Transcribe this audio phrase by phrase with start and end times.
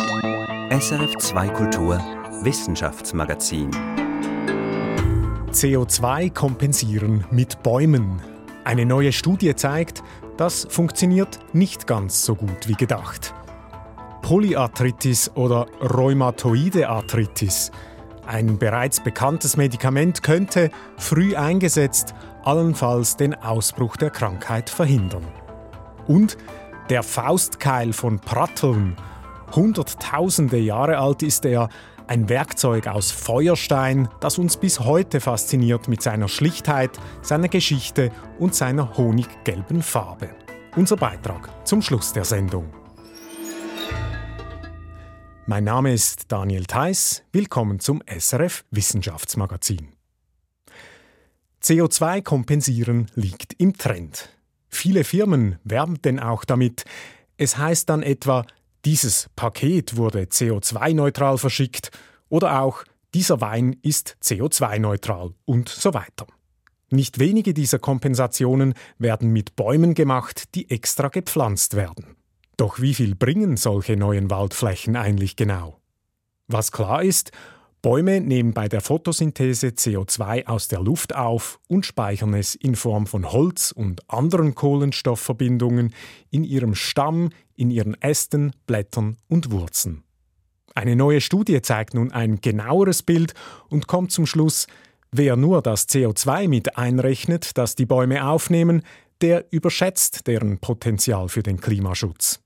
[0.00, 1.98] SRF 2 Kultur
[2.42, 3.70] Wissenschaftsmagazin
[5.50, 8.22] CO2 kompensieren mit Bäumen.
[8.64, 10.02] Eine neue Studie zeigt,
[10.38, 13.34] das funktioniert nicht ganz so gut wie gedacht.
[14.22, 17.70] Polyarthritis oder Rheumatoide Arthritis.
[18.26, 25.28] Ein bereits bekanntes Medikament könnte, früh eingesetzt, allenfalls den Ausbruch der Krankheit verhindern.
[26.06, 26.38] Und
[26.88, 28.96] der Faustkeil von Pratteln.
[29.52, 31.68] Hunderttausende Jahre alt ist er,
[32.06, 38.54] ein Werkzeug aus Feuerstein, das uns bis heute fasziniert mit seiner Schlichtheit, seiner Geschichte und
[38.54, 40.30] seiner honiggelben Farbe.
[40.76, 42.72] Unser Beitrag zum Schluss der Sendung.
[45.46, 47.24] Mein Name ist Daniel Theiss.
[47.32, 49.88] Willkommen zum SRF Wissenschaftsmagazin.
[51.60, 54.28] CO2 kompensieren liegt im Trend.
[54.68, 56.84] Viele Firmen werben denn auch damit.
[57.36, 58.46] Es heißt dann etwa,
[58.84, 61.90] dieses Paket wurde CO2-neutral verschickt
[62.28, 66.26] oder auch dieser Wein ist CO2-neutral und so weiter.
[66.90, 72.16] Nicht wenige dieser Kompensationen werden mit Bäumen gemacht, die extra gepflanzt werden.
[72.56, 75.78] Doch wie viel bringen solche neuen Waldflächen eigentlich genau?
[76.48, 77.30] Was klar ist,
[77.82, 83.06] Bäume nehmen bei der Photosynthese CO2 aus der Luft auf und speichern es in Form
[83.06, 85.94] von Holz und anderen Kohlenstoffverbindungen
[86.30, 87.30] in ihrem Stamm,
[87.60, 90.02] in ihren Ästen, Blättern und Wurzeln.
[90.74, 93.34] Eine neue Studie zeigt nun ein genaueres Bild
[93.68, 94.66] und kommt zum Schluss,
[95.12, 98.82] wer nur das CO2 mit einrechnet, das die Bäume aufnehmen,
[99.20, 102.40] der überschätzt deren Potenzial für den Klimaschutz.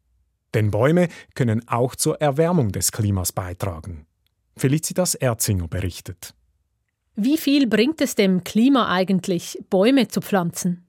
[0.55, 4.07] Denn Bäume können auch zur Erwärmung des Klimas beitragen.
[4.57, 6.35] Felicitas Erzinger berichtet.
[7.17, 10.84] Wie viel bringt es dem Klima eigentlich, Bäume zu pflanzen?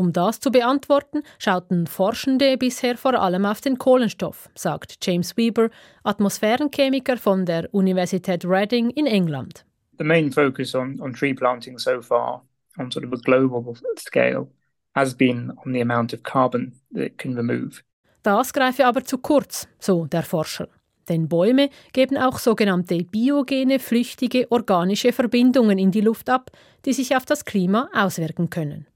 [0.00, 5.68] Um das zu beantworten, schauten Forschende bisher vor allem auf den Kohlenstoff, sagt James Weber,
[6.04, 9.66] Atmosphärenchemiker von der Universität Reading in England.
[9.98, 12.42] The main focus on, on tree planting so far,
[12.78, 14.48] on sort of a global scale,
[14.94, 17.82] has been on the amount of carbon that it can remove.
[18.22, 20.68] Das greife aber zu kurz, so der Forscher.
[21.10, 26.50] Denn Bäume geben auch sogenannte biogene, flüchtige, organische Verbindungen in die Luft ab,
[26.86, 28.86] die sich auf das Klima auswirken können.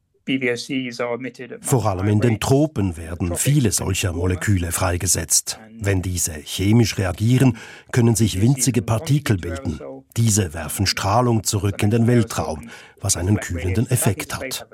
[1.60, 5.60] Vor allem in den Tropen werden viele solcher Moleküle freigesetzt.
[5.78, 7.58] Wenn diese chemisch reagieren,
[7.92, 9.78] können sich winzige Partikel bilden.
[10.16, 12.70] Diese werfen Strahlung zurück in den Weltraum,
[13.00, 14.66] was einen kühlenden Effekt hat.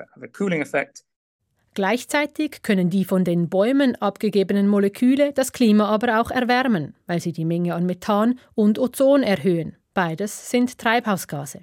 [1.73, 7.31] Gleichzeitig können die von den Bäumen abgegebenen Moleküle das Klima aber auch erwärmen, weil sie
[7.31, 9.77] die Menge an Methan und Ozon erhöhen.
[9.93, 11.61] Beides sind Treibhausgase.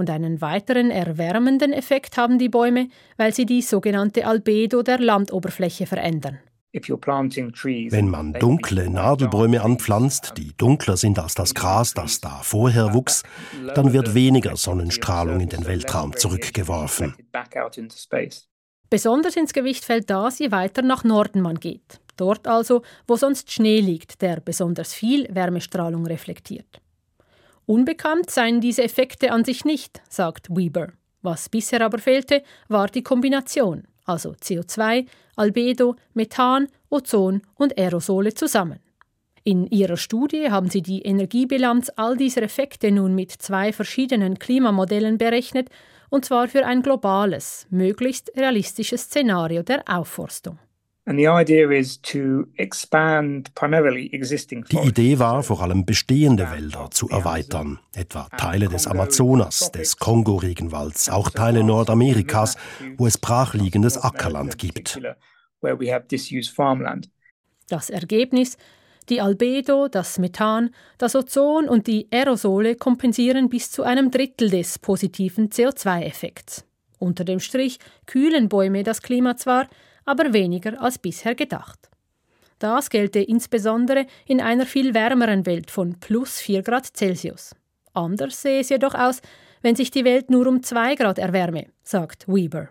[0.00, 2.88] Und einen weiteren erwärmenden Effekt haben die Bäume,
[3.18, 6.38] weil sie die sogenannte Albedo der Landoberfläche verändern.
[6.72, 13.24] Wenn man dunkle Nadelbäume anpflanzt, die dunkler sind als das Gras, das da vorher wuchs,
[13.74, 17.14] dann wird weniger Sonnenstrahlung in den Weltraum zurückgeworfen.
[18.88, 22.00] Besonders ins Gewicht fällt das, je weiter nach Norden man geht.
[22.16, 26.80] Dort also, wo sonst Schnee liegt, der besonders viel Wärmestrahlung reflektiert.
[27.70, 30.88] Unbekannt seien diese Effekte an sich nicht, sagt Weber.
[31.22, 38.80] Was bisher aber fehlte, war die Kombination, also CO2, Albedo, Methan, Ozon und Aerosole zusammen.
[39.44, 45.16] In ihrer Studie haben sie die Energiebilanz all dieser Effekte nun mit zwei verschiedenen Klimamodellen
[45.16, 45.68] berechnet
[46.08, 50.58] und zwar für ein globales, möglichst realistisches Szenario der Aufforstung.
[54.70, 61.10] Die Idee war, vor allem bestehende Wälder zu erweitern, etwa Teile des Amazonas, des Kongo-Regenwalds,
[61.10, 62.56] auch Teile Nordamerikas,
[62.96, 65.00] wo es brachliegendes Ackerland gibt.
[67.68, 68.56] Das Ergebnis?
[69.08, 74.78] Die Albedo, das Methan, das Ozon und die Aerosole kompensieren bis zu einem Drittel des
[74.78, 76.64] positiven CO2-Effekts.
[77.00, 79.68] Unter dem Strich kühlen Bäume das Klima zwar,
[80.04, 81.90] aber weniger als bisher gedacht.
[82.58, 87.54] Das gelte insbesondere in einer viel wärmeren Welt von plus 4 Grad Celsius.
[87.94, 89.20] Anders sehe es jedoch aus,
[89.62, 92.68] wenn sich die Welt nur um 2 Grad erwärme, sagt Weber.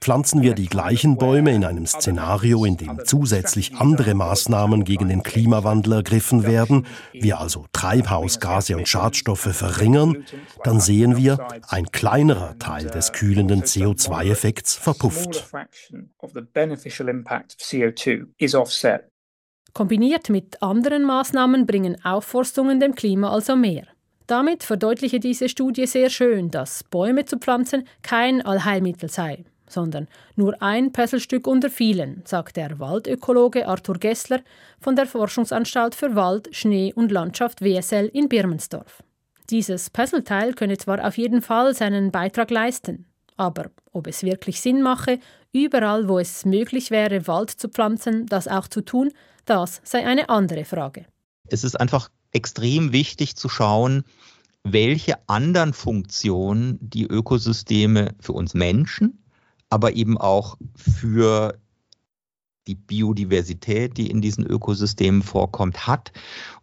[0.00, 5.24] Pflanzen wir die gleichen Bäume in einem Szenario, in dem zusätzlich andere Maßnahmen gegen den
[5.24, 10.24] Klimawandel ergriffen werden, wir also Treibhausgase und Schadstoffe verringern,
[10.62, 15.50] dann sehen wir, ein kleinerer Teil des kühlenden CO2-Effekts verpufft.
[19.72, 23.86] Kombiniert mit anderen Maßnahmen bringen Aufforstungen dem Klima also mehr.
[24.30, 30.06] Damit verdeutliche diese Studie sehr schön, dass Bäume zu pflanzen kein Allheilmittel sei, sondern
[30.36, 34.38] nur ein Puzzlestück unter vielen, sagt der Waldökologe Arthur Gessler
[34.78, 39.02] von der Forschungsanstalt für Wald, Schnee und Landschaft WSL in Birmensdorf.
[39.50, 43.06] Dieses Puzzleteil könne zwar auf jeden Fall seinen Beitrag leisten,
[43.36, 45.18] aber ob es wirklich Sinn mache,
[45.52, 49.10] überall, wo es möglich wäre, Wald zu pflanzen, das auch zu tun,
[49.44, 51.06] das sei eine andere Frage.
[51.48, 54.04] Es ist einfach extrem wichtig zu schauen,
[54.64, 59.22] welche anderen Funktionen die Ökosysteme für uns Menschen,
[59.70, 61.58] aber eben auch für
[62.66, 66.12] die Biodiversität, die in diesen Ökosystemen vorkommt, hat.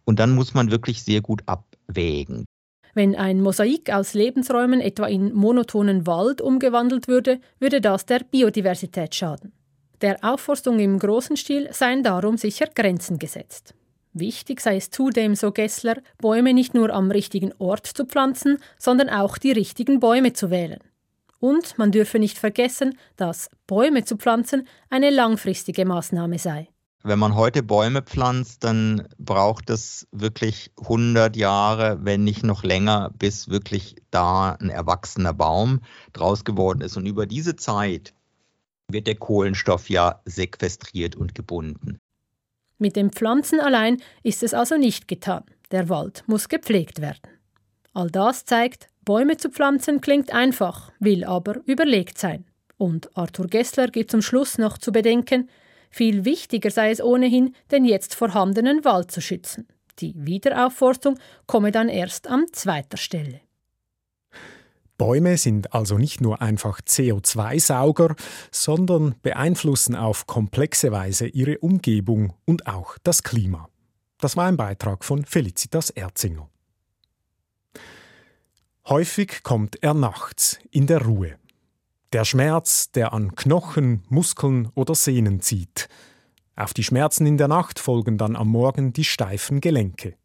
[0.04, 2.44] Und dann muss man wirklich sehr gut abwägen.
[2.94, 9.14] Wenn ein Mosaik aus Lebensräumen etwa in monotonen Wald umgewandelt würde, würde das der Biodiversität
[9.14, 9.52] schaden.
[10.00, 13.74] Der Aufforstung im großen Stil seien darum sicher Grenzen gesetzt.
[14.18, 19.08] Wichtig sei es zudem, so Gessler, Bäume nicht nur am richtigen Ort zu pflanzen, sondern
[19.08, 20.80] auch die richtigen Bäume zu wählen.
[21.40, 26.68] Und man dürfe nicht vergessen, dass Bäume zu pflanzen eine langfristige Maßnahme sei.
[27.04, 33.12] Wenn man heute Bäume pflanzt, dann braucht es wirklich 100 Jahre, wenn nicht noch länger,
[33.16, 35.80] bis wirklich da ein erwachsener Baum
[36.12, 36.96] draus geworden ist.
[36.96, 38.14] Und über diese Zeit
[38.90, 42.00] wird der Kohlenstoff ja sequestriert und gebunden.
[42.78, 45.44] Mit dem Pflanzen allein ist es also nicht getan.
[45.70, 47.30] Der Wald muss gepflegt werden.
[47.92, 52.44] All das zeigt, Bäume zu pflanzen klingt einfach, will aber überlegt sein.
[52.76, 55.48] Und Arthur Gessler gibt zum Schluss noch zu bedenken,
[55.90, 59.66] viel wichtiger sei es ohnehin, den jetzt vorhandenen Wald zu schützen.
[59.98, 63.40] Die Wiederaufforstung komme dann erst an zweiter Stelle.
[64.98, 68.16] Bäume sind also nicht nur einfach CO2-Sauger,
[68.50, 73.68] sondern beeinflussen auf komplexe Weise ihre Umgebung und auch das Klima.
[74.20, 76.50] Das war ein Beitrag von Felicitas Erzinger.
[78.88, 81.36] Häufig kommt er nachts in der Ruhe.
[82.12, 85.88] Der Schmerz, der an Knochen, Muskeln oder Sehnen zieht.
[86.56, 90.16] Auf die Schmerzen in der Nacht folgen dann am Morgen die steifen Gelenke.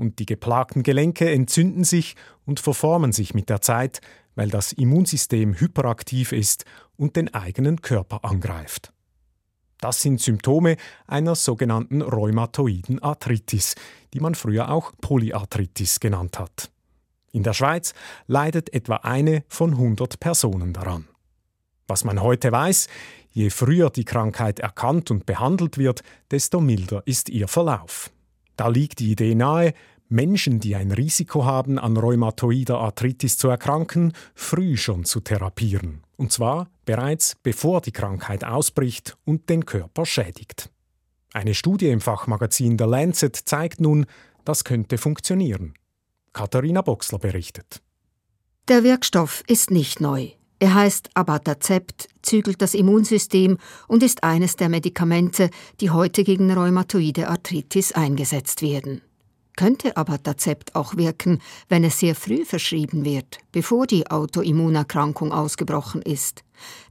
[0.00, 2.16] Und die geplagten Gelenke entzünden sich
[2.46, 4.00] und verformen sich mit der Zeit,
[4.34, 6.64] weil das Immunsystem hyperaktiv ist
[6.96, 8.94] und den eigenen Körper angreift.
[9.78, 13.74] Das sind Symptome einer sogenannten rheumatoiden Arthritis,
[14.14, 16.70] die man früher auch Polyarthritis genannt hat.
[17.30, 17.92] In der Schweiz
[18.26, 21.08] leidet etwa eine von 100 Personen daran.
[21.88, 22.88] Was man heute weiß,
[23.32, 28.10] je früher die Krankheit erkannt und behandelt wird, desto milder ist ihr Verlauf.
[28.60, 29.72] Da liegt die Idee nahe,
[30.10, 36.02] Menschen, die ein Risiko haben, an rheumatoider Arthritis zu erkranken, früh schon zu therapieren.
[36.18, 40.70] Und zwar bereits bevor die Krankheit ausbricht und den Körper schädigt.
[41.32, 44.04] Eine Studie im Fachmagazin The Lancet zeigt nun,
[44.44, 45.72] das könnte funktionieren.
[46.34, 47.80] Katharina Boxler berichtet.
[48.68, 50.32] Der Wirkstoff ist nicht neu.
[50.60, 53.58] Er heißt Abatacept, zügelt das Immunsystem
[53.88, 59.02] und ist eines der Medikamente, die heute gegen rheumatoide Arthritis eingesetzt werden
[59.60, 66.00] könnte aber Tazept auch wirken, wenn es sehr früh verschrieben wird, bevor die Autoimmunerkrankung ausgebrochen
[66.00, 66.44] ist.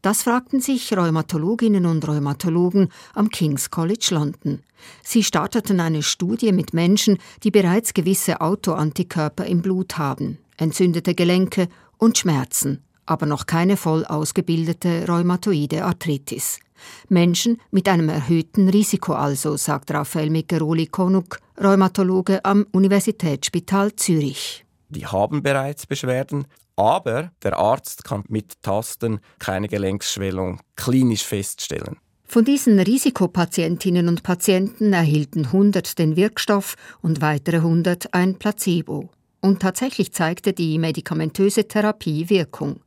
[0.03, 4.61] Das fragten sich Rheumatologinnen und Rheumatologen am King's College London.
[5.03, 11.69] Sie starteten eine Studie mit Menschen, die bereits gewisse Autoantikörper im Blut haben, entzündete Gelenke
[11.97, 16.59] und Schmerzen, aber noch keine voll ausgebildete rheumatoide Arthritis.
[17.09, 24.65] Menschen mit einem erhöhten Risiko also, sagt Raphael Mickeroli-Konuk, Rheumatologe am Universitätsspital Zürich.
[24.89, 31.97] Die haben bereits Beschwerden, aber der Arzt kann mit Tasten keine Gelenksschwellung klinisch feststellen.
[32.25, 39.09] Von diesen Risikopatientinnen und Patienten erhielten 100 den Wirkstoff und weitere 100 ein Placebo.
[39.41, 42.81] Und tatsächlich zeigte die medikamentöse Therapie Wirkung.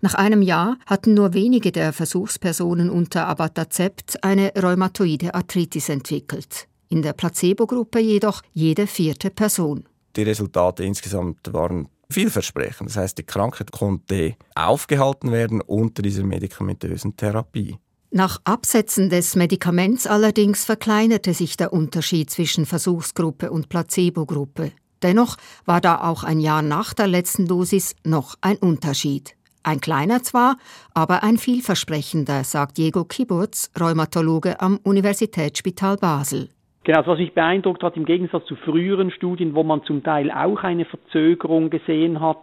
[0.00, 6.68] Nach einem Jahr hatten nur wenige der Versuchspersonen unter Abatacept eine rheumatoide Arthritis entwickelt.
[6.88, 9.84] In der Placebo-Gruppe jedoch jede vierte Person.
[10.16, 12.88] Die Resultate insgesamt waren vielversprechend.
[12.88, 17.76] Das heißt, die Krankheit konnte aufgehalten werden unter dieser medikamentösen Therapie.
[18.10, 24.72] Nach Absetzen des Medikaments allerdings verkleinerte sich der Unterschied zwischen Versuchsgruppe und Placebo-Gruppe.
[25.02, 29.36] Dennoch war da auch ein Jahr nach der letzten Dosis noch ein Unterschied.
[29.68, 30.56] Ein kleiner zwar,
[30.94, 36.48] aber ein vielversprechender, sagt Diego Kiburz, Rheumatologe am Universitätsspital Basel.
[36.84, 40.62] Genau, was mich beeindruckt hat, im Gegensatz zu früheren Studien, wo man zum Teil auch
[40.62, 42.38] eine Verzögerung gesehen hat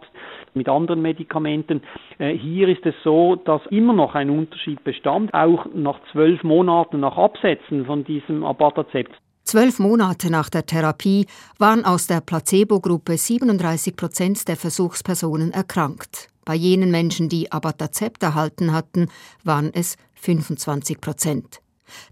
[0.54, 1.82] mit anderen Medikamenten,
[2.18, 7.00] äh, hier ist es so, dass immer noch ein Unterschied bestand, auch nach zwölf Monaten
[7.00, 9.16] nach Absetzen von diesem Abatacept.
[9.42, 11.26] Zwölf Monate nach der Therapie
[11.58, 16.28] waren aus der Placebo-Gruppe 37 Prozent der Versuchspersonen erkrankt.
[16.46, 19.08] Bei jenen Menschen, die Abatacept erhalten hatten,
[19.42, 21.60] waren es 25 Prozent.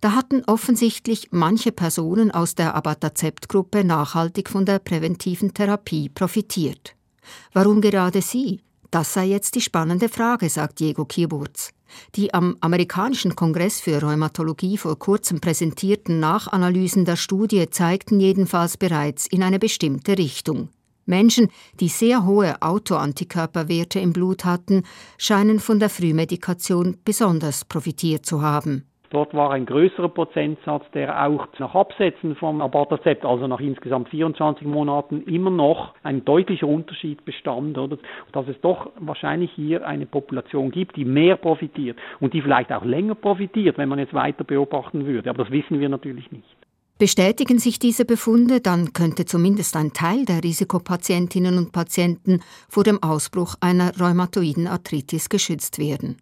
[0.01, 6.97] Da hatten offensichtlich manche Personen aus der Abatacept-Gruppe nachhaltig von der präventiven Therapie profitiert.
[7.53, 8.61] Warum gerade sie?
[8.91, 11.71] Das sei jetzt die spannende Frage, sagt Diego Kieburz.
[12.17, 19.29] Die am amerikanischen Kongress für Rheumatologie vor kurzem präsentierten Nachanalysen der Studie zeigten jedenfalls bereits
[19.29, 20.71] in eine bestimmte Richtung.
[21.07, 21.49] Menschen,
[21.81, 24.85] die sehr hohe Autoantikörperwerte im Blut hatten,
[25.19, 28.85] scheinen von der Frühmedikation besonders profitiert zu haben.
[29.15, 34.67] Dort war ein größerer Prozentsatz, der auch nach Absetzen vom Abatacept, also nach insgesamt 24
[34.67, 37.97] Monaten, immer noch ein deutlicher Unterschied bestand, oder?
[38.33, 42.85] Dass es doch wahrscheinlich hier eine Population gibt, die mehr profitiert und die vielleicht auch
[42.85, 45.31] länger profitiert, wenn man jetzt weiter beobachten würde.
[45.31, 46.64] Aber das wissen wir natürlich nicht.
[46.97, 53.03] Bestätigen sich diese Befunde, dann könnte zumindest ein Teil der Risikopatientinnen und Patienten vor dem
[53.03, 56.19] Ausbruch einer rheumatoiden Arthritis geschützt werden.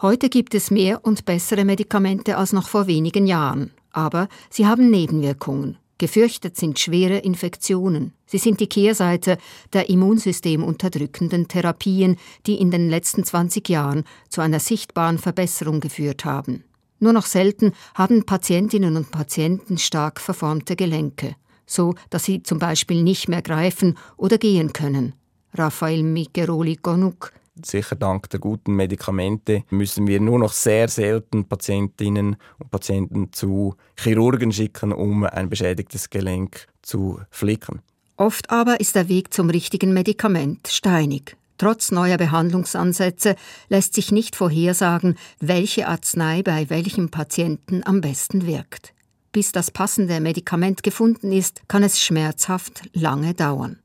[0.00, 4.88] Heute gibt es mehr und bessere Medikamente als noch vor wenigen Jahren, aber sie haben
[4.88, 5.78] Nebenwirkungen.
[5.98, 8.12] Gefürchtet sind schwere Infektionen.
[8.26, 9.38] Sie sind die Kehrseite
[9.72, 12.16] der immunsystemunterdrückenden Therapien,
[12.46, 16.64] die in den letzten 20 Jahren zu einer sichtbaren Verbesserung geführt haben.
[17.04, 23.02] Nur noch selten haben Patientinnen und Patienten stark verformte Gelenke, so dass sie zum Beispiel
[23.02, 25.12] nicht mehr greifen oder gehen können.
[25.52, 32.36] Raphael Migeroli Gonuk, sicher dank der guten Medikamente müssen wir nur noch sehr selten Patientinnen
[32.58, 37.82] und Patienten zu Chirurgen schicken, um ein beschädigtes Gelenk zu flicken.
[38.16, 41.36] Oft aber ist der Weg zum richtigen Medikament steinig.
[41.58, 43.36] Trotz neuer Behandlungsansätze
[43.68, 48.92] lässt sich nicht vorhersagen, welche Arznei bei welchem Patienten am besten wirkt.
[49.32, 53.80] Bis das passende Medikament gefunden ist, kann es schmerzhaft lange dauern.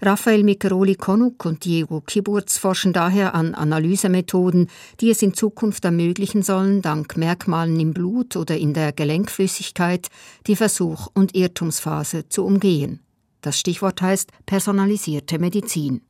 [0.00, 4.68] Raphael Mikeroli-Konuk und Diego Kiburz forschen daher an Analysemethoden,
[5.00, 10.08] die es in Zukunft ermöglichen sollen, dank Merkmalen im Blut oder in der Gelenkflüssigkeit
[10.46, 13.00] die Versuch- und Irrtumsphase zu umgehen.
[13.40, 16.02] Das Stichwort heißt personalisierte Medizin.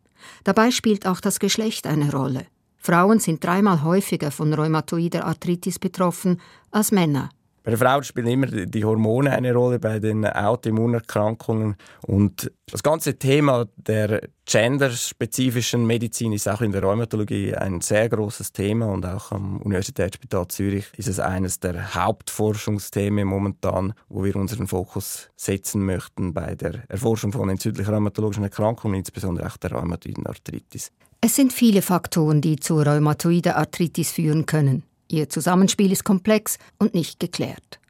[0.45, 2.47] Dabei spielt auch das Geschlecht eine Rolle.
[2.79, 7.31] Frauen sind dreimal häufiger von rheumatoider Arthritis betroffen als Männer.
[7.69, 11.77] Bei der Frau spielen immer die Hormone eine Rolle bei den Autoimmunerkrankungen.
[12.01, 18.53] Und das ganze Thema der genderspezifischen Medizin ist auch in der Rheumatologie ein sehr großes
[18.53, 24.67] Thema und auch am Universitätsspital Zürich ist es eines der Hauptforschungsthemen momentan, wo wir unseren
[24.67, 30.91] Fokus setzen möchten bei der Erforschung von entzündlichen rheumatologischen Erkrankungen, insbesondere auch der rheumatoiden Arthritis.
[31.21, 34.85] Es sind viele Faktoren, die zu rheumatoider Arthritis führen können.
[35.11, 37.81] Ihr Zusammenspiel ist komplex und nicht geklärt.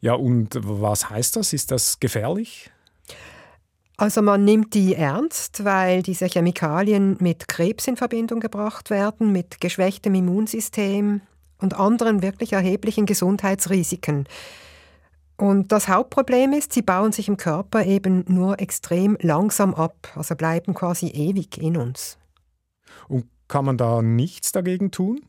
[0.00, 1.52] Ja, und was heißt das?
[1.52, 2.70] Ist das gefährlich?
[3.96, 9.60] Also man nimmt die ernst, weil diese Chemikalien mit Krebs in Verbindung gebracht werden, mit
[9.60, 11.20] geschwächtem Immunsystem
[11.60, 14.28] und anderen wirklich erheblichen Gesundheitsrisiken.
[15.36, 20.36] Und das Hauptproblem ist, sie bauen sich im Körper eben nur extrem langsam ab, also
[20.36, 22.18] bleiben quasi ewig in uns.
[23.08, 25.20] Und kann man da nichts dagegen tun?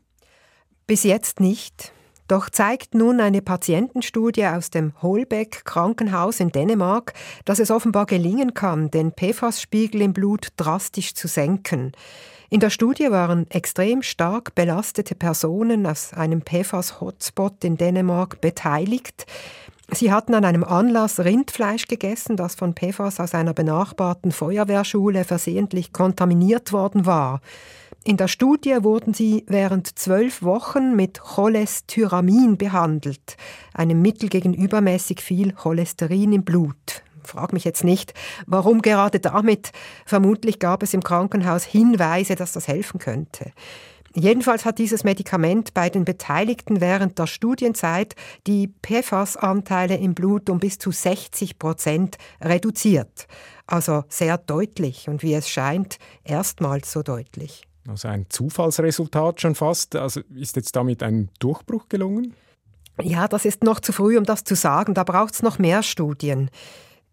[0.86, 1.92] Bis jetzt nicht.
[2.30, 7.12] Doch zeigt nun eine Patientenstudie aus dem Holbeck Krankenhaus in Dänemark,
[7.44, 11.90] dass es offenbar gelingen kann, den PFAS-Spiegel im Blut drastisch zu senken.
[12.48, 19.26] In der Studie waren extrem stark belastete Personen aus einem PFAS-Hotspot in Dänemark beteiligt.
[19.90, 25.92] Sie hatten an einem Anlass Rindfleisch gegessen, das von PFAS aus einer benachbarten Feuerwehrschule versehentlich
[25.92, 27.40] kontaminiert worden war.
[28.02, 33.36] In der Studie wurden sie während zwölf Wochen mit Cholestyramin behandelt,
[33.74, 37.02] einem Mittel gegen übermäßig viel Cholesterin im Blut.
[37.22, 38.14] Frag mich jetzt nicht,
[38.46, 39.72] warum gerade damit.
[40.06, 43.52] Vermutlich gab es im Krankenhaus Hinweise, dass das helfen könnte.
[44.14, 48.16] Jedenfalls hat dieses Medikament bei den Beteiligten während der Studienzeit
[48.46, 53.28] die PFAS-Anteile im Blut um bis zu 60 Prozent reduziert.
[53.66, 57.69] Also sehr deutlich und wie es scheint, erstmals so deutlich.
[57.88, 59.96] Also ein Zufallsresultat schon fast.
[59.96, 62.34] Also ist jetzt damit ein Durchbruch gelungen?
[63.00, 64.94] Ja, das ist noch zu früh, um das zu sagen.
[64.94, 66.50] Da braucht es noch mehr Studien.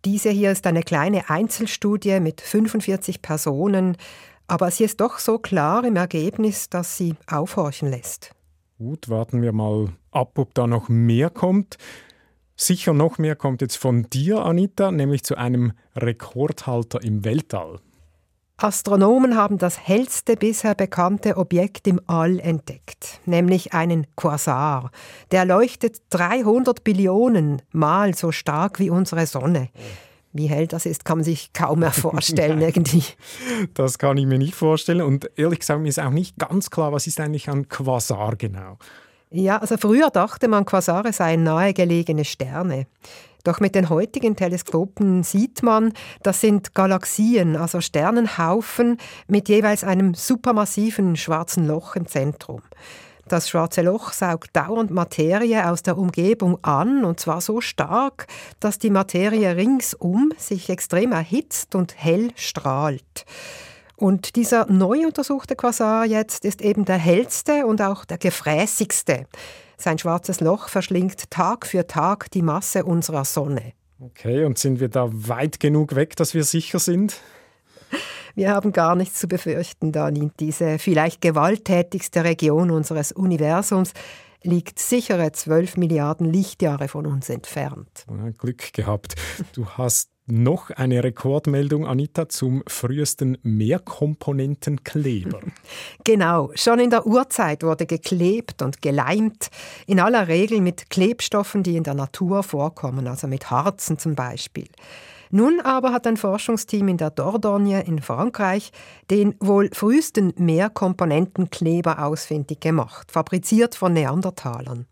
[0.05, 3.97] Diese hier ist eine kleine Einzelstudie mit 45 Personen.
[4.47, 8.31] Aber sie ist doch so klar im Ergebnis, dass sie aufhorchen lässt.
[8.77, 11.77] Gut, warten wir mal ab, ob da noch mehr kommt.
[12.55, 17.79] Sicher noch mehr kommt jetzt von dir, Anita, nämlich zu einem Rekordhalter im Weltall.
[18.59, 24.89] Astronomen haben das hellste bisher bekannte Objekt im All entdeckt, nämlich einen Quasar.
[25.29, 29.69] Der leuchtet 300 Billionen Mal so stark wie unsere Sonne.
[30.33, 33.03] Wie hell das ist, kann man sich kaum mehr vorstellen irgendwie.
[33.75, 36.91] Das kann ich mir nicht vorstellen und ehrlich gesagt mir ist auch nicht ganz klar,
[36.91, 38.79] was ist eigentlich ein Quasar genau.
[39.29, 42.87] Ja, also früher dachte man, Quasare seien nahegelegene Sterne.
[43.43, 50.13] Doch mit den heutigen Teleskopen sieht man, das sind Galaxien, also Sternenhaufen mit jeweils einem
[50.13, 52.61] supermassiven schwarzen Loch im Zentrum.
[53.27, 58.27] Das schwarze Loch saugt dauernd Materie aus der Umgebung an, und zwar so stark,
[58.61, 63.25] dass die Materie ringsum sich extrem erhitzt und hell strahlt.
[63.97, 69.25] Und dieser neu untersuchte Quasar jetzt ist eben der hellste und auch der gefräßigste.
[69.77, 73.73] Sein schwarzes Loch verschlingt Tag für Tag die Masse unserer Sonne.
[73.99, 77.21] Okay, und sind wir da weit genug weg, dass wir sicher sind?
[78.35, 80.31] Wir haben gar nichts zu befürchten, Dani.
[80.39, 83.93] Diese vielleicht gewalttätigste Region unseres Universums
[84.43, 88.05] liegt sichere 12 Milliarden Lichtjahre von uns entfernt.
[88.37, 89.15] Glück gehabt.
[89.53, 95.39] Du hast noch eine Rekordmeldung, Anita, zum frühesten Mehrkomponentenkleber.
[96.03, 99.49] Genau, schon in der Urzeit wurde geklebt und geleimt,
[99.87, 104.67] in aller Regel mit Klebstoffen, die in der Natur vorkommen, also mit Harzen zum Beispiel.
[105.29, 108.71] Nun aber hat ein Forschungsteam in der Dordogne in Frankreich
[109.11, 114.85] den wohl frühesten Mehrkomponentenkleber ausfindig gemacht, fabriziert von Neandertalern.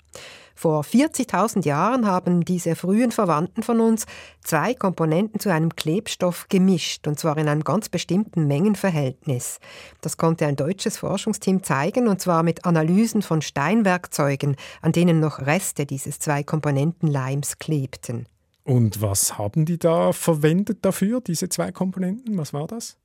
[0.55, 4.05] Vor 40.000 Jahren haben diese frühen Verwandten von uns
[4.41, 9.59] zwei Komponenten zu einem Klebstoff gemischt, und zwar in einem ganz bestimmten Mengenverhältnis.
[10.01, 15.39] Das konnte ein deutsches Forschungsteam zeigen, und zwar mit Analysen von Steinwerkzeugen, an denen noch
[15.39, 18.25] Reste dieses Zwei-Komponenten-Leims klebten.
[18.63, 22.37] Und was haben die da verwendet dafür, diese zwei Komponenten?
[22.37, 22.97] Was war das?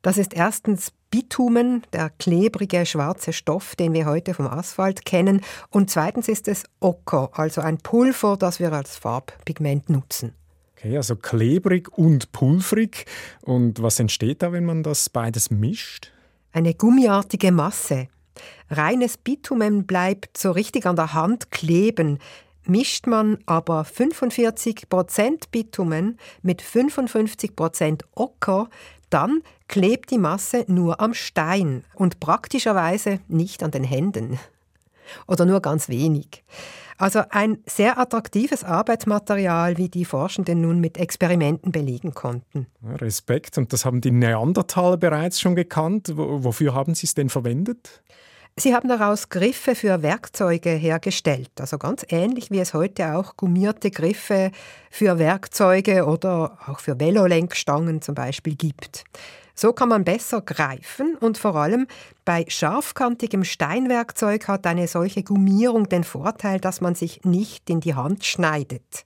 [0.00, 5.40] Das ist erstens Bitumen, der klebrige schwarze Stoff, den wir heute vom Asphalt kennen.
[5.70, 10.34] Und zweitens ist es Ocker, also ein Pulver, das wir als Farbpigment nutzen.
[10.76, 13.06] Okay, also klebrig und pulverig.
[13.42, 16.12] Und was entsteht da, wenn man das beides mischt?
[16.52, 18.08] Eine gummiartige Masse.
[18.70, 22.18] Reines Bitumen bleibt so richtig an der Hand kleben.
[22.68, 28.68] Mischt man aber 45% Bitumen mit 55% Ocker,
[29.08, 34.38] dann klebt die Masse nur am Stein und praktischerweise nicht an den Händen.
[35.26, 36.44] Oder nur ganz wenig.
[36.98, 42.66] Also ein sehr attraktives Arbeitsmaterial, wie die Forschenden nun mit Experimenten belegen konnten.
[42.84, 43.56] Respekt.
[43.56, 46.12] Und das haben die Neandertaler bereits schon gekannt.
[46.14, 48.02] Wofür haben sie es denn verwendet?
[48.58, 53.92] Sie haben daraus Griffe für Werkzeuge hergestellt, also ganz ähnlich wie es heute auch gummierte
[53.92, 54.50] Griffe
[54.90, 59.04] für Werkzeuge oder auch für Velolenkstangen zum Beispiel gibt.
[59.54, 61.86] So kann man besser greifen und vor allem
[62.24, 67.94] bei scharfkantigem Steinwerkzeug hat eine solche Gummierung den Vorteil, dass man sich nicht in die
[67.94, 69.04] Hand schneidet.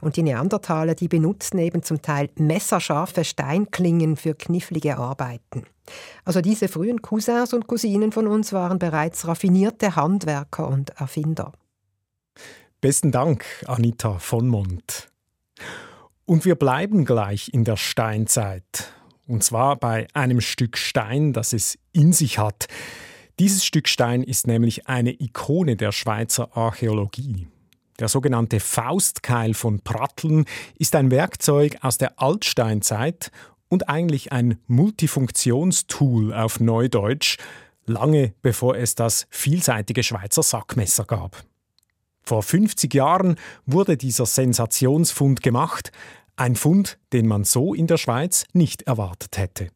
[0.00, 5.64] Und die Neandertaler, die benutzten eben zum Teil messerscharfe Steinklingen für knifflige Arbeiten.
[6.24, 11.52] Also diese frühen Cousins und Cousinen von uns waren bereits raffinierte Handwerker und Erfinder.
[12.80, 15.08] Besten Dank, Anita von Mont.
[16.26, 18.92] Und wir bleiben gleich in der Steinzeit.
[19.26, 22.68] Und zwar bei einem Stück Stein, das es in sich hat.
[23.38, 27.48] Dieses Stück Stein ist nämlich eine Ikone der Schweizer Archäologie.
[27.98, 30.44] Der sogenannte Faustkeil von Pratteln
[30.78, 33.32] ist ein Werkzeug aus der Altsteinzeit
[33.68, 37.38] und eigentlich ein Multifunktionstool auf Neudeutsch,
[37.86, 41.42] lange bevor es das vielseitige Schweizer Sackmesser gab.
[42.22, 45.90] Vor 50 Jahren wurde dieser Sensationsfund gemacht,
[46.36, 49.70] ein Fund, den man so in der Schweiz nicht erwartet hätte.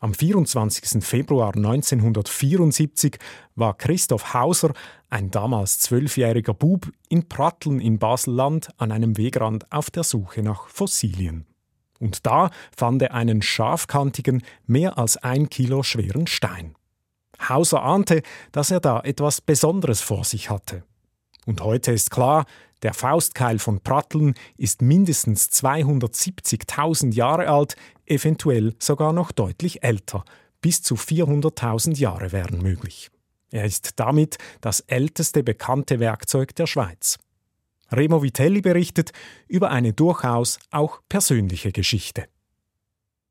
[0.00, 1.02] Am 24.
[1.02, 3.16] Februar 1974
[3.54, 4.74] war Christoph Hauser,
[5.14, 10.66] ein damals zwölfjähriger Bub, in Pratteln im Baselland an einem Wegrand auf der Suche nach
[10.66, 11.46] Fossilien.
[12.00, 16.74] Und da fand er einen scharfkantigen, mehr als ein Kilo schweren Stein.
[17.48, 20.82] Hauser ahnte, dass er da etwas Besonderes vor sich hatte.
[21.46, 22.44] Und heute ist klar,
[22.82, 30.24] der Faustkeil von Pratteln ist mindestens 270.000 Jahre alt, eventuell sogar noch deutlich älter.
[30.60, 33.10] Bis zu 400.000 Jahre wären möglich.
[33.50, 37.18] Er ist damit das älteste bekannte Werkzeug der Schweiz.
[37.92, 39.12] Remo Vitelli berichtet
[39.46, 42.26] über eine durchaus auch persönliche Geschichte.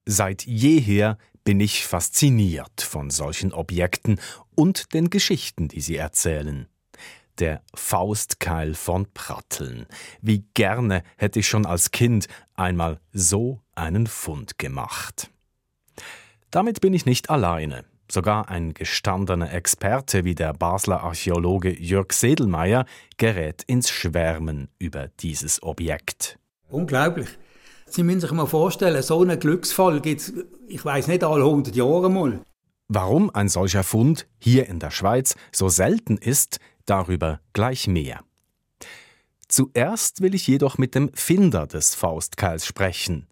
[0.06, 4.20] Seit jeher bin ich fasziniert von solchen Objekten
[4.56, 6.68] und den Geschichten, die sie erzählen
[7.40, 9.88] der Faustkeil von Pratteln.
[10.22, 15.30] Wie gerne hätte ich schon als Kind einmal so einen Fund gemacht.
[16.52, 17.86] Damit bin ich nicht alleine.
[18.14, 22.86] Sogar ein gestandener Experte wie der Basler Archäologe Jörg Sedelmeier
[23.18, 26.38] gerät ins Schwärmen über dieses Objekt.
[26.70, 27.30] Unglaublich.
[27.88, 30.34] Sie müssen sich mal vorstellen, so einen Glücksfall gibt es,
[30.68, 32.42] ich weiß nicht, alle 100 Jahre mal.
[32.88, 38.24] Warum ein solcher Fund hier in der Schweiz so selten ist, Darüber gleich mehr.
[39.48, 43.28] Zuerst will ich jedoch mit dem Finder des Faustkeils sprechen.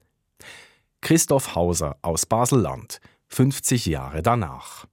[1.01, 2.99] Christoph Hauser aus Baselland,
[3.31, 4.85] 50 Jahre danach.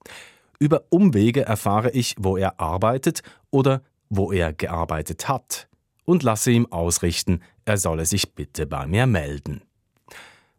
[0.59, 5.69] Über Umwege erfahre ich, wo er arbeitet oder wo er gearbeitet hat
[6.05, 9.63] und lasse ihm ausrichten, er solle sich bitte bei mir melden.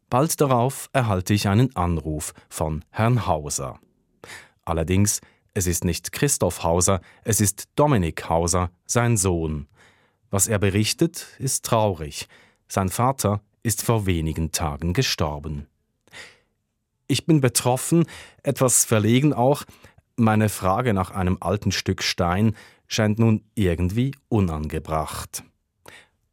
[0.09, 3.79] Bald darauf erhalte ich einen Anruf von Herrn Hauser.
[4.63, 5.21] Allerdings
[5.53, 9.67] es ist nicht Christoph Hauser, es ist Dominik Hauser, sein Sohn.
[10.29, 12.27] Was er berichtet, ist traurig.
[12.67, 15.67] Sein Vater ist vor wenigen Tagen gestorben.
[17.11, 18.05] Ich bin betroffen,
[18.43, 19.63] etwas verlegen auch.
[20.15, 22.55] Meine Frage nach einem alten Stück Stein
[22.87, 25.43] scheint nun irgendwie unangebracht.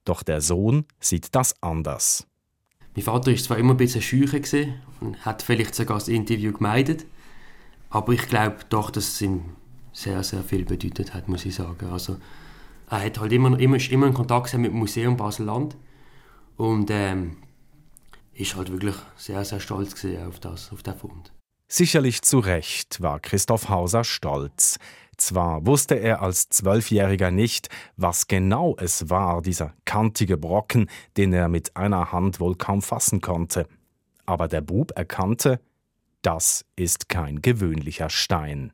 [0.04, 2.26] Doch der Sohn sieht das anders.
[2.94, 4.66] Mein Vater war zwar immer ein bisschen schücher
[5.00, 7.06] und hat vielleicht sogar das Interview gemeidet,
[7.88, 9.56] aber ich glaube doch, dass es ihm
[9.94, 11.86] sehr, sehr viel bedeutet hat, muss ich sagen.
[11.90, 12.18] Also,
[12.90, 15.74] er hat halt immer, immer, immer in Kontakt mit dem Museum Basel-Land
[16.58, 17.38] und ähm,
[18.36, 19.94] ist halt wirklich sehr, sehr stolz
[20.26, 21.32] auf das, auf den Fund.
[21.68, 24.78] Sicherlich zu Recht war Christoph Hauser stolz.
[25.16, 31.48] Zwar wusste er als Zwölfjähriger nicht, was genau es war, dieser kantige Brocken, den er
[31.48, 33.66] mit einer Hand wohl kaum fassen konnte.
[34.26, 35.60] Aber der Bub erkannte,
[36.22, 38.72] das ist kein gewöhnlicher Stein.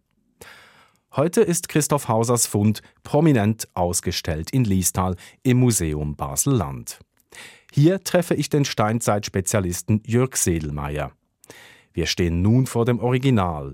[1.14, 6.98] Heute ist Christoph Hausers Fund prominent ausgestellt in Liestal im Museum Basel-Land.
[7.74, 11.12] Hier treffe ich den Steinzeitspezialisten Jörg Sedelmeier.
[11.94, 13.72] Wir stehen nun vor dem Original.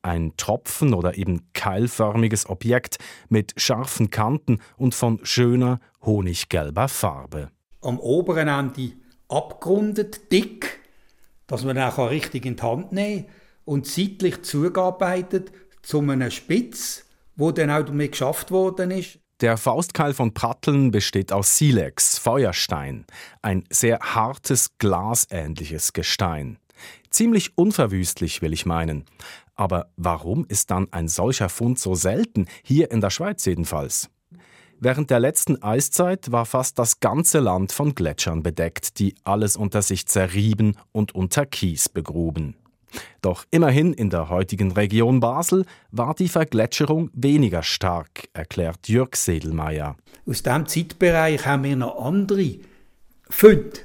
[0.00, 7.50] Ein Tropfen oder eben keilförmiges Objekt mit scharfen Kanten und von schöner honiggelber Farbe.
[7.80, 8.92] Am oberen Ende
[9.28, 10.78] abgerundet, dick,
[11.48, 15.50] dass man auch richtig in die Hand nehmen kann und zeitlich zugearbeitet
[15.82, 19.18] zu einem Spitz, wo dann auch damit geschafft worden ist.
[19.42, 23.04] Der Faustkeil von Pratteln besteht aus Silex, Feuerstein,
[23.42, 26.58] ein sehr hartes, glasähnliches Gestein.
[27.10, 29.04] Ziemlich unverwüstlich, will ich meinen.
[29.56, 34.08] Aber warum ist dann ein solcher Fund so selten, hier in der Schweiz jedenfalls?
[34.78, 39.82] Während der letzten Eiszeit war fast das ganze Land von Gletschern bedeckt, die alles unter
[39.82, 42.54] sich zerrieben und unter Kies begruben.
[43.20, 49.96] Doch immerhin in der heutigen Region Basel war die Vergletscherung weniger stark, erklärt Jörg Sedelmeier.
[50.26, 52.56] Aus diesem Zeitbereich haben wir noch andere
[53.28, 53.80] Funde,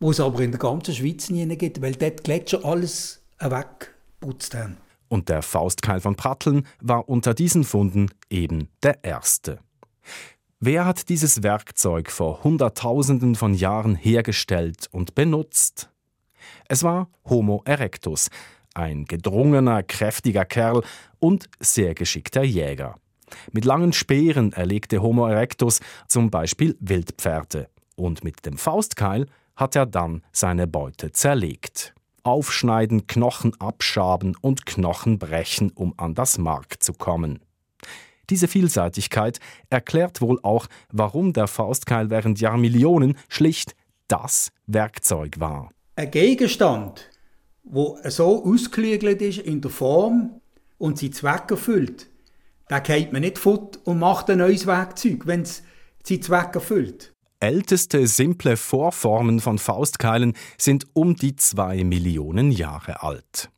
[0.00, 4.54] wo es aber in der ganzen Schweiz nie gibt, weil dort die Gletscher alles weggeputzt
[4.54, 4.76] haben.
[5.08, 9.58] Und der Faustkeil von Pratteln war unter diesen Funden eben der erste.
[10.60, 15.88] Wer hat dieses Werkzeug vor Hunderttausenden von Jahren hergestellt und benutzt?
[16.68, 18.28] Es war Homo erectus,
[18.74, 20.82] ein gedrungener, kräftiger Kerl
[21.18, 22.96] und sehr geschickter Jäger.
[23.52, 29.26] Mit langen Speeren erlegte Homo erectus zum Beispiel Wildpferde und mit dem Faustkeil
[29.56, 31.94] hat er dann seine Beute zerlegt.
[32.22, 37.40] Aufschneiden, Knochen abschaben und Knochen brechen, um an das Mark zu kommen.
[38.28, 43.74] Diese Vielseitigkeit erklärt wohl auch, warum der Faustkeil während Jahrmillionen schlicht
[44.06, 45.70] das Werkzeug war.
[45.98, 47.10] Ein Gegenstand,
[47.64, 50.40] wo so ausgeklügelt ist in der Form
[50.78, 52.08] und seinen Zweck erfüllt,
[52.68, 55.64] da geht man nicht fort und macht ein neues Werkzeug, wenn es
[56.04, 57.12] seinen Zweck erfüllt.
[57.40, 63.50] Älteste simple Vorformen von Faustkeilen sind um die zwei Millionen Jahre alt.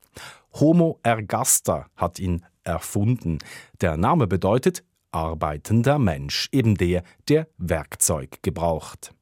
[0.54, 3.40] Homo ergaster hat ihn erfunden.
[3.82, 9.12] Der Name bedeutet arbeitender Mensch, eben der, der Werkzeug gebraucht.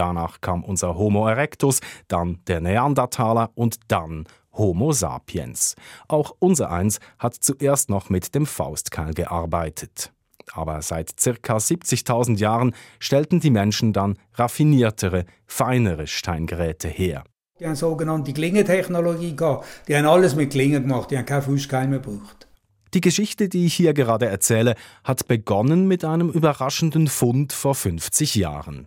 [0.00, 5.76] Danach kam unser Homo erectus, dann der Neandertaler und dann Homo sapiens.
[6.08, 10.10] Auch unser Eins hat zuerst noch mit dem Faustkeil gearbeitet.
[10.54, 17.22] Aber seit circa 70.000 Jahren stellten die Menschen dann raffiniertere, feinere Steingeräte her.
[17.58, 19.66] Die haben sogenannte Klingentechnologie gehabt.
[19.86, 22.48] Die haben alles mit Klingen gemacht, die haben keinen Fußkeil mehr gebraucht.
[22.94, 28.34] Die Geschichte, die ich hier gerade erzähle, hat begonnen mit einem überraschenden Fund vor 50
[28.36, 28.86] Jahren.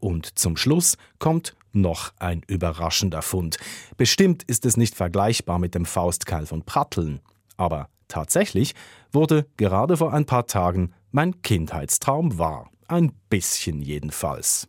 [0.00, 3.58] Und zum Schluss kommt noch ein überraschender Fund.
[3.96, 7.20] Bestimmt ist es nicht vergleichbar mit dem Faustkeil von Pratteln.
[7.56, 8.74] Aber tatsächlich
[9.12, 12.70] wurde gerade vor ein paar Tagen mein Kindheitstraum wahr.
[12.88, 14.68] Ein bisschen jedenfalls.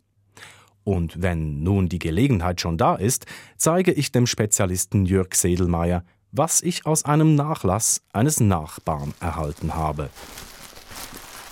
[0.84, 6.60] Und wenn nun die Gelegenheit schon da ist, zeige ich dem Spezialisten Jörg Sedelmeier, was
[6.60, 10.10] ich aus einem Nachlass eines Nachbarn erhalten habe.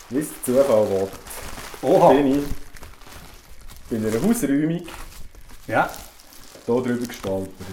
[0.09, 1.09] Wie es Zufall will.
[1.83, 2.13] Oha!
[2.13, 2.45] Bin ich
[3.91, 4.83] bei einer Hausräumung
[5.67, 5.91] ja.
[6.67, 7.67] hier drüber gestolpert.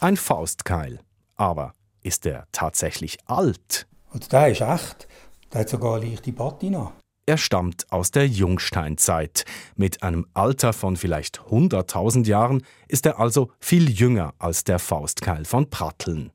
[0.00, 1.00] Ein Faustkeil.
[1.36, 3.86] Aber ist er tatsächlich alt?
[4.12, 5.08] Und der ist echt.
[5.52, 6.92] Der hat sogar leichte Patina.
[7.26, 9.44] Er stammt aus der Jungsteinzeit.
[9.76, 15.44] Mit einem Alter von vielleicht 100.000 Jahren ist er also viel jünger als der Faustkeil
[15.44, 16.32] von Pratteln.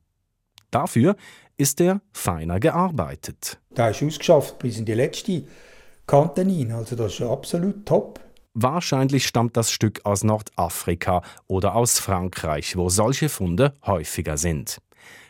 [0.71, 1.15] Dafür
[1.57, 3.59] ist er feiner gearbeitet.
[3.75, 5.43] Der ist ausgeschafft bis in die letzte
[6.05, 6.73] Kante hinein.
[6.73, 8.19] Also das ist absolut top.
[8.57, 14.79] Wahrscheinlich stammt das Stück aus Nordafrika oder aus Frankreich, wo solche Funde häufiger sind.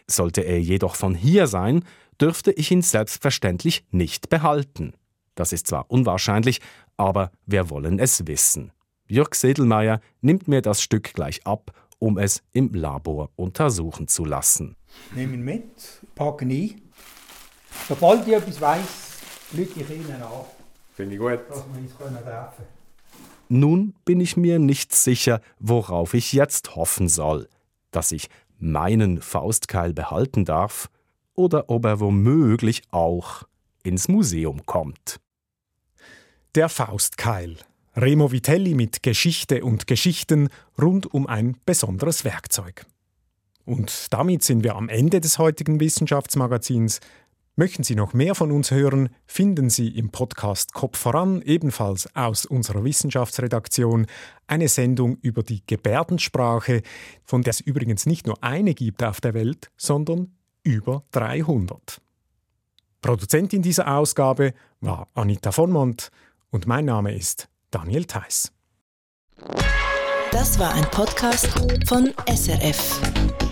[0.08, 1.84] Sollte er jedoch von hier sein,
[2.22, 4.94] dürfte ich ihn selbstverständlich nicht behalten.
[5.34, 6.62] Das ist zwar unwahrscheinlich,
[6.98, 8.72] aber wir wollen es wissen.
[9.08, 14.76] Jörg Sedelmeier nimmt mir das Stück gleich ab, um es im Labor untersuchen zu lassen.
[15.16, 15.66] Ihn mit,
[16.14, 16.82] packen ihn ein.
[17.88, 19.18] Sobald ich etwas weiss,
[19.52, 20.46] lüge ich Ihnen an.
[20.94, 21.40] Finde ich gut.
[21.50, 22.75] Dass wir uns treffen können.
[23.47, 27.47] Nun bin ich mir nicht sicher, worauf ich jetzt hoffen soll.
[27.91, 30.89] Dass ich meinen Faustkeil behalten darf
[31.36, 33.43] oder ob er womöglich auch
[33.84, 35.19] ins Museum kommt.
[36.55, 37.58] Der Faustkeil.
[37.95, 40.49] Remo Vitelli mit Geschichte und Geschichten
[40.81, 42.86] rund um ein besonderes Werkzeug.
[43.63, 46.99] Und damit sind wir am Ende des heutigen Wissenschaftsmagazins.
[47.58, 52.46] Möchten Sie noch mehr von uns hören, finden Sie im Podcast Kopf voran, ebenfalls aus
[52.46, 54.08] unserer Wissenschaftsredaktion,
[54.46, 56.82] eine Sendung über die Gebärdensprache,
[57.24, 62.02] von der es übrigens nicht nur eine gibt auf der Welt, sondern über 300.
[63.02, 66.12] Produzentin dieser Ausgabe war Anita von Mont
[66.50, 68.52] und mein Name ist Daniel Theiss.
[70.32, 71.48] Das war ein Podcast
[71.88, 73.44] von SRF.